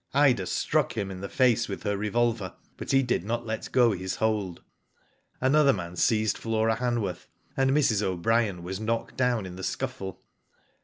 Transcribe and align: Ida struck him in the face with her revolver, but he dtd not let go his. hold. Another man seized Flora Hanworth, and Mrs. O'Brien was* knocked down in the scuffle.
Ida 0.15 0.47
struck 0.47 0.93
him 0.97 1.11
in 1.11 1.21
the 1.21 1.29
face 1.29 1.67
with 1.69 1.83
her 1.83 1.95
revolver, 1.95 2.55
but 2.75 2.89
he 2.89 3.03
dtd 3.03 3.21
not 3.21 3.45
let 3.45 3.71
go 3.71 3.91
his. 3.91 4.15
hold. 4.15 4.63
Another 5.39 5.73
man 5.73 5.95
seized 5.95 6.39
Flora 6.39 6.77
Hanworth, 6.77 7.27
and 7.55 7.69
Mrs. 7.69 8.01
O'Brien 8.01 8.63
was* 8.63 8.79
knocked 8.79 9.15
down 9.15 9.45
in 9.45 9.57
the 9.57 9.63
scuffle. 9.63 10.19